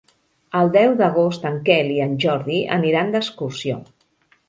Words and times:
El 0.61 0.71
deu 0.75 0.95
d'agost 1.01 1.45
en 1.51 1.61
Quel 1.69 1.93
i 1.99 2.03
en 2.09 2.17
Jordi 2.27 2.59
aniran 2.81 3.17
d'excursió. 3.17 3.83